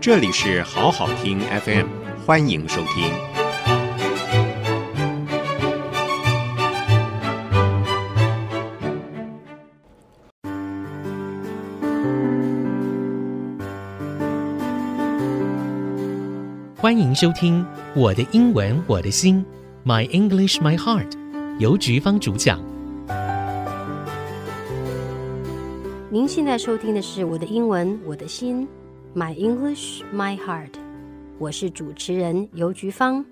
[0.00, 1.86] 这里是好好听 FM，
[2.24, 3.12] 欢迎收听。
[16.78, 17.62] 欢迎收听
[17.94, 19.44] 我的英文我的心
[19.84, 21.12] ，My English My Heart，
[21.58, 22.58] 由菊芳主讲。
[26.08, 28.66] 您现在收听的是我的英文我的心。
[29.12, 30.74] My English, my heart。
[31.40, 33.24] 我是主持人游菊芳，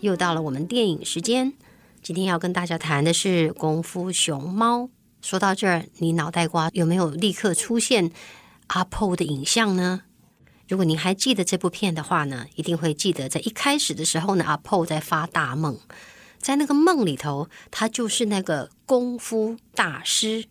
[0.00, 1.54] 又到了我们电影时间。
[2.02, 4.80] 今天要跟大家谈的是《功夫熊猫》。
[5.22, 8.12] 说到这儿，你脑袋瓜有没有立刻出现
[8.66, 10.02] 阿婆的影像呢？
[10.68, 15.78] 如果您还记得这部片的话呢，一定会记得在一开始的时候呢，阿婆在发大梦，
[16.38, 20.44] 在那个梦里头，他就是那个功夫大师。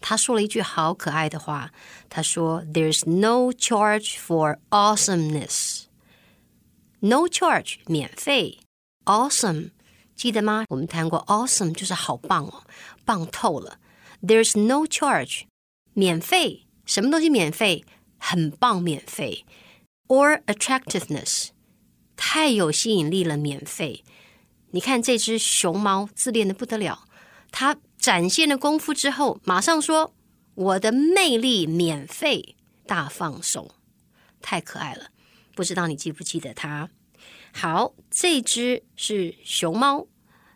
[0.00, 1.72] 他说了一句好可爱的话，
[2.08, 5.86] 他说：“There's no charge for awesomeness.
[7.00, 8.60] No charge，免费。
[9.04, 9.70] Awesome，
[10.14, 10.64] 记得吗？
[10.68, 12.62] 我们谈过，awesome 就是好棒哦，
[13.04, 13.78] 棒透了。
[14.22, 15.46] There's no charge，
[15.94, 17.84] 免费，什么东西免费？
[18.18, 19.44] 很棒，免费。
[20.06, 21.48] Or attractiveness，
[22.16, 24.04] 太有吸引力了，免费。
[24.70, 27.04] 你看这只熊猫自恋的不得了，
[27.50, 30.14] 它。”展现了功夫之后，马上说
[30.54, 33.70] ：“我的魅力免费，大放送，
[34.40, 35.08] 太可爱了。”
[35.54, 36.88] 不知道你记不记得它？
[37.52, 40.06] 好，这只是熊猫。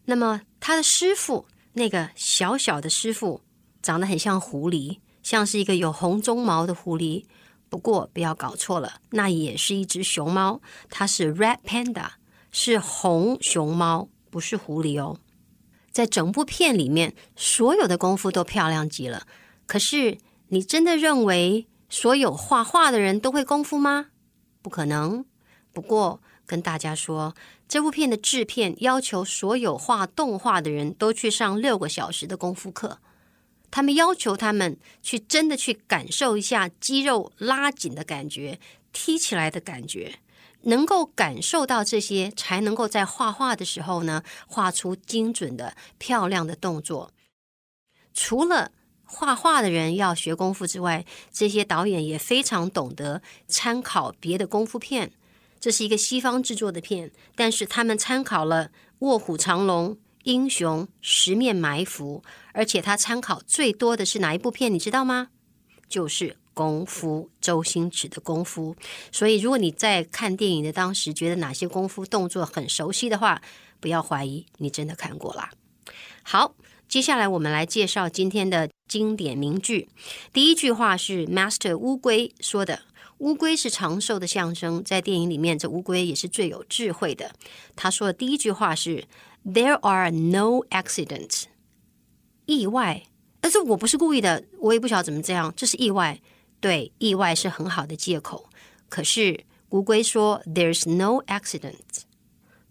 [0.05, 3.43] 那么它的师傅，那个小小的师傅，
[3.83, 7.25] 长得很像狐狸，像是一个有红鬃毛的狐狸。
[7.69, 12.11] 不过不要搞错了，那也是一只熊猫，它是 Red Panda，
[12.53, 15.19] 是红熊猫，不是狐狸哦。
[15.93, 19.27] 在整部片里面，所有的功夫都漂亮极了。
[19.67, 24.07] 可是，你真的认为所有画画的人都会功夫吗？
[24.63, 25.25] 不可能。
[25.73, 27.35] 不过，跟大家说，
[27.69, 32.99] 这部片的制片要求所有画动画的人都去上六个小时的功夫课。
[33.71, 38.59] 他们要求他们去真的去感受一下肌肉拉紧的感觉，
[38.93, 40.17] 踢起来的感觉。
[40.63, 47.11] 能够感受到这些，才能够在画画的时候呢，画出精准的、漂亮的动作。
[48.15, 48.73] 除了
[49.05, 55.13] 画画的人要学功夫之外，这些导演也非常懂得参考别的功夫片。
[55.61, 58.67] 这是一个西方制作的片，但是他们参考了
[59.01, 59.91] 《卧虎藏龙》
[60.25, 64.73] 《英雄》《十面埋伏》，而且他参考最多的是哪一部片？
[64.73, 65.29] 你知道吗？
[65.93, 66.37] 就是。
[66.55, 68.77] 功夫，周星驰的功夫。
[69.11, 73.41] 所以，如果你在看电影的当时觉得哪些功夫动作很熟悉的话，
[73.81, 75.49] 不要怀疑，你真的看过了。
[76.23, 76.55] 好，
[76.87, 79.89] 接下来我们来介绍今天的经典名句。
[80.31, 82.83] 第一句话是 Master 乌龟说的
[83.17, 87.33] ：“乌龟是长寿的象征。”在电影里面，这乌龟也是最有智慧的。
[87.75, 89.07] 他说的第一句话是
[89.47, 91.45] ：“There are no accidents。”
[92.45, 93.05] 意外，
[93.43, 96.19] 但是我不是故意的，我也不晓得怎么这样，这是意外。
[96.61, 98.49] 对，意外是很好的借口。
[98.89, 102.05] 可是乌龟说：“There's no accident，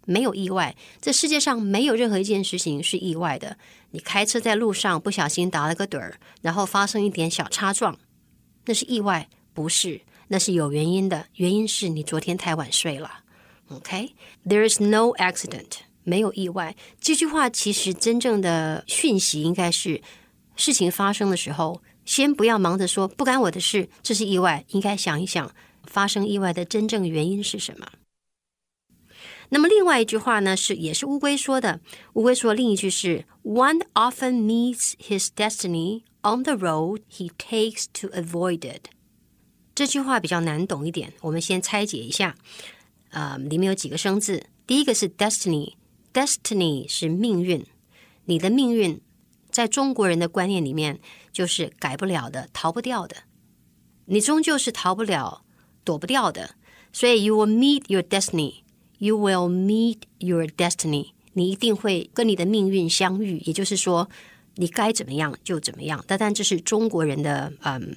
[0.06, 0.78] 没有意外。
[1.02, 3.58] 这世界上没有任何一件事情是意外的。
[3.92, 8.00] 你开车在路上不小心打了个盹儿，然后发生一点小擦撞，
[8.66, 10.00] 那是意外，不是？
[10.30, 11.26] 那是有原因的。
[11.36, 13.12] 原因是你昨天太晚睡了。
[13.68, 16.76] OK，there is no accident，没有意外。
[17.02, 20.02] 这句话其实真正的讯息应该是：
[20.62, 21.82] 事情发生的时候。
[22.04, 24.66] 先不要忙着说不干我的事，这是意外。
[24.70, 27.92] 应该想一想，发生意外的真正原因是什么。
[29.50, 31.80] 那么另外一句话呢，是也是乌龟说的。
[32.14, 38.88] 乌龟说另一句是：One often meets his destiny on the road he takes to avoid it。
[39.76, 42.36] 这句话比较难懂一点，我们先拆解一下。
[43.12, 47.64] 呃，里面有几个生字，第一个是 destiny，destiny 是命运，
[48.26, 49.00] 你的命运。
[49.52, 51.00] 在中国人的观念里面，
[51.32, 53.16] 就是改不了的、逃不掉的，
[54.06, 55.44] 你终究是逃不了、
[55.84, 56.56] 躲不掉的。
[56.94, 58.56] 所以，you will meet your destiny.
[58.98, 61.12] You will meet your destiny.
[61.34, 63.40] 你一定会跟你的命运相遇。
[63.46, 64.10] 也就是说，
[64.56, 66.04] 你该怎么样就怎么样。
[66.06, 67.96] 但但这是中国人的嗯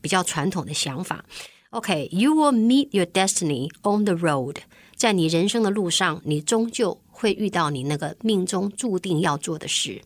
[0.00, 1.24] 比较传统的想法。
[1.70, 4.56] OK，you will meet your destiny on the road.
[4.96, 10.00] 在你人生的路上，你终究会遇到你那个命中注定要做的事。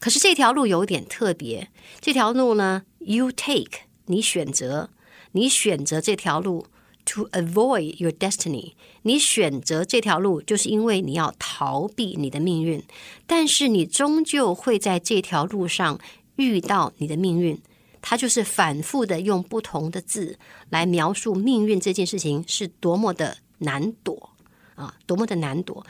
[0.00, 1.68] 可是这条路有点特别，
[2.00, 4.88] 这条路呢，you take，你选择，
[5.32, 6.66] 你选择这条路
[7.04, 12.82] ，to avoid your destiny，你选择这条路就是因为你要逃避你的命运，
[13.26, 16.00] 但是你终究会在这条路上
[16.36, 17.60] 遇到你的命运，
[18.00, 20.38] 他就是反复的用不同的字
[20.70, 24.30] 来描述命运这件事情是多么的难躲
[24.76, 25.84] 啊，多么的难躲。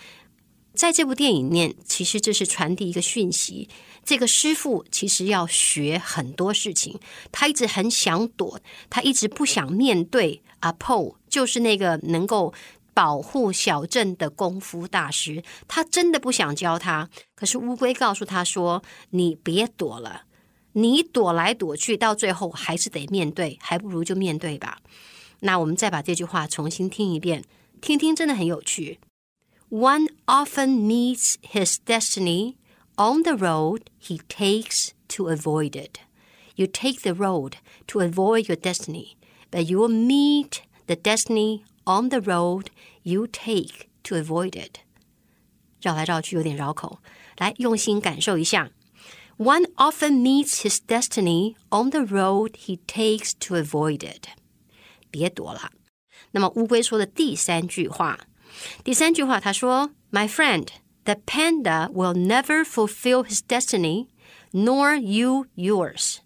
[0.80, 3.68] 在这部电影里面，其实这是传递一个讯息：
[4.02, 6.98] 这个师傅其实要学很多事情，
[7.30, 10.40] 他一直很想躲，他一直不想面对。
[10.60, 12.54] 阿 Po，就是那个能够
[12.94, 17.10] 保护小镇的功夫大师，他真的不想教他。
[17.34, 20.22] 可是乌龟告诉他说：“你别躲了，
[20.72, 24.78] 你躲来躲去，到最后还是得面对，还不如就面对吧。”
[25.40, 27.44] 那我们再把这句话重新听一遍，
[27.82, 28.98] 听听真的很有趣。
[29.69, 32.55] One often meets his destiny
[32.97, 35.99] on the road he takes to avoid it.
[36.55, 37.53] You take the road
[37.87, 39.17] to avoid your destiny.
[39.51, 42.67] But you will meet the destiny on the road
[43.03, 44.79] you take to avoid it。
[45.81, 46.99] 绕来绕去有点绕口，
[47.37, 48.71] 来用心感受一下。
[49.37, 54.29] One often meets his destiny on the road he takes to avoid it。
[55.09, 55.71] 别躲了。
[56.31, 58.19] 那么乌龟说的第三句话，
[58.83, 60.67] 第三句话他说：“My friend,
[61.03, 64.07] the panda will never fulfill his destiny,
[64.51, 66.17] nor you yours.”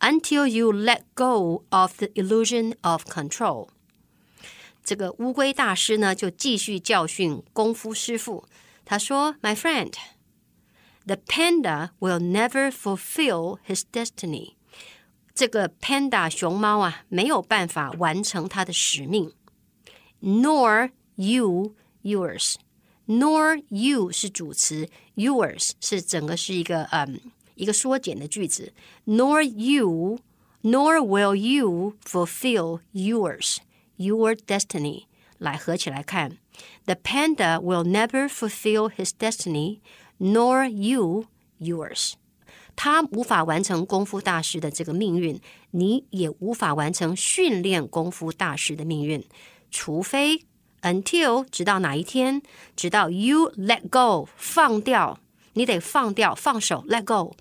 [0.00, 3.68] Until you let go of the illusion of control，
[4.84, 8.46] 这个乌龟大师呢就继续教训功夫师傅。
[8.84, 9.94] 他说：“My friend,
[11.04, 14.52] the panda will never fulfill his destiny。
[15.34, 19.32] 这个 panda 熊猫啊，没有办法完成它的使命。
[20.22, 27.20] Nor you yours。Nor you 是主词，yours 是整个是一个嗯。”
[27.58, 28.72] 一个缩减的句子，
[29.04, 30.20] nor you,
[30.62, 33.56] nor will you fulfill yours,
[33.96, 35.06] your destiny。
[35.38, 36.38] 来合起来看，
[36.84, 39.80] the panda will never fulfill his destiny,
[40.20, 41.24] nor you
[41.58, 42.12] yours。
[42.76, 45.40] 他无法完成功夫大师的这个命运，
[45.72, 49.24] 你也无法完成训练功夫大师的命运，
[49.68, 50.44] 除非
[50.83, 52.43] Until 直到哪一天，
[52.75, 55.19] 直到 you let go 放掉。
[55.53, 57.35] 你得放掉、放手，let go。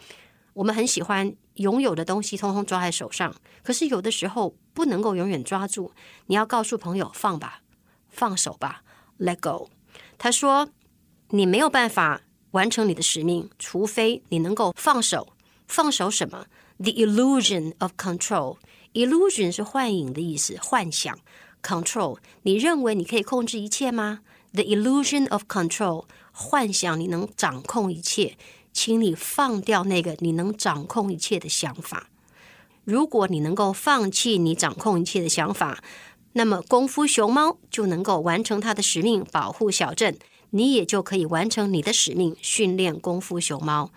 [0.55, 3.35] 我们很喜欢拥有的东西，通通抓在手上。
[3.62, 5.93] 可是有的时候不能够永远抓住。
[6.27, 7.62] 你要告诉朋友放吧，
[8.09, 8.83] 放手吧
[9.19, 9.71] ，let go。
[10.19, 10.69] 他说，
[11.31, 15.33] 你没有办法完成你的使命，除非你能够放手。
[15.67, 16.47] 放手什么
[16.77, 18.59] ？The illusion of control。
[18.93, 21.19] Illusion 是幻影的意思，幻想。
[21.62, 24.20] Control，你认为你可以控制一切吗
[24.53, 26.05] ？The illusion of control。
[26.35, 28.37] 幻想你能掌控一切，
[28.73, 32.09] 请你放掉那个你能掌控一切的想法。
[32.85, 35.85] 如果你能够放弃你掌控一切的想法，
[36.32, 40.19] 那么功夫熊猫就能够完成它的使命，保护小镇。
[40.50, 43.91] 你也就可以完成你的使命，训练功夫熊猫。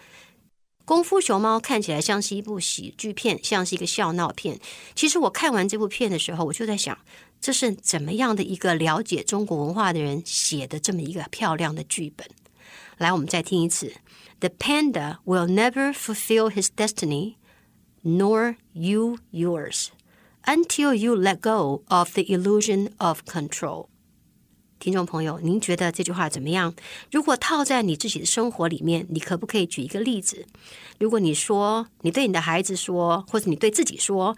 [0.84, 4.60] 功夫熊猫看起来像是一部喜剧片，像是一个笑闹片。
[4.94, 6.98] 其实我看完这部片的时候，我就在想。
[7.46, 12.28] 这是怎么样的一个了解中国文化的人写的这么一个漂亮的剧本？
[12.98, 13.94] 来，我们再听一次
[14.40, 17.36] ：The panda will never fulfill his destiny,
[18.04, 19.90] nor you yours,
[20.46, 23.90] until you let go of the illusion of control。
[24.80, 26.74] 听众朋友，您觉得这句话怎么样？
[27.12, 30.48] 如果套在你自己的生活里面，你可不可以举一个例子？
[30.98, 34.36] 如果你说，你对你的孩子说，或者你对自己说。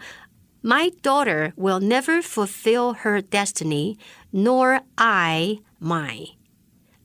[0.61, 3.97] My daughter will never fulfill her destiny,
[4.31, 6.37] nor I mine,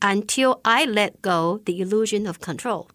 [0.00, 2.88] until I let go the illusion of control。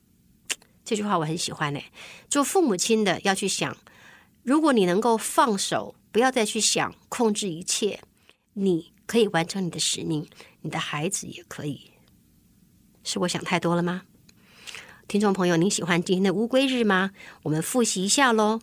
[0.86, 1.82] 这句话我很喜欢呢。
[2.30, 3.76] 做父母亲的要去想，
[4.44, 8.00] 如果你能够放手，不要再去想控制一切，
[8.54, 10.28] 你可以完成你的使命，
[10.62, 11.92] 你的孩子也可以。
[13.04, 14.04] 是我想太多了吗？
[15.08, 17.12] 听众朋友，您喜欢今天的乌龟日吗？
[17.44, 18.62] 我们复习一下喽。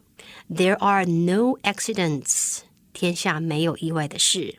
[0.51, 2.61] There are no accidents，
[2.93, 4.57] 天下没有意外的事。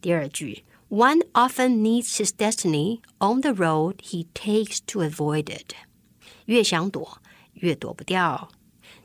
[0.00, 5.74] 第二句，One often meets his destiny on the road he takes to avoid it。
[6.46, 7.18] 越想躲，
[7.54, 8.48] 越躲不掉。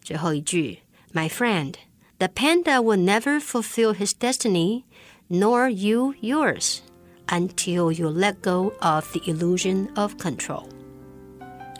[0.01, 0.79] 最后一句，
[1.13, 9.93] My friend，the panda will never fulfill his destiny，nor you yours，until you let go of the illusion
[9.95, 10.65] of control。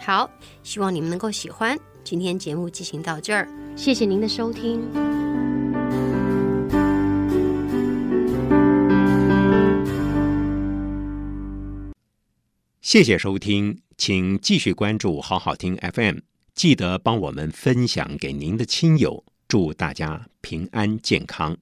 [0.04, 0.28] 好，
[0.64, 1.78] 希望你们能够喜欢。
[2.02, 4.82] 今天节目进行到这儿，谢谢您的收听。
[12.80, 16.18] 谢谢收听，请继续关注好好听 FM，
[16.52, 21.56] 记得帮我们分享给您的亲友，祝大家平安健康。